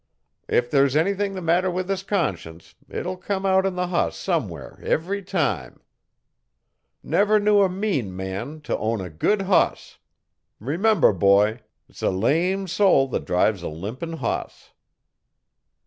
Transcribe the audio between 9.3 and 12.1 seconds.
hoss. Remember, boy, 's a